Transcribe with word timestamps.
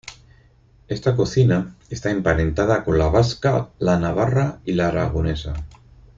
Esta 0.87 1.15
cocina 1.15 1.75
está 1.91 2.09
emparentada 2.09 2.83
con 2.83 2.97
la 2.97 3.09
vasca, 3.09 3.69
la 3.77 3.99
navarra 3.99 4.59
y 4.65 4.73
la 4.73 4.87
aragonesa. 4.87 5.53